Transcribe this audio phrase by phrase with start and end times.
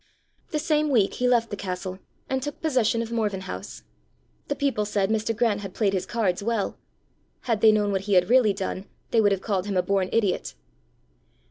[0.49, 3.83] The same week he left the castle, and took possession of Morven House.
[4.47, 5.37] The people said Mr.
[5.37, 6.75] Grant had played his cards well:
[7.41, 10.09] had they known what he had really done, they would have called him a born
[10.11, 10.55] idiot.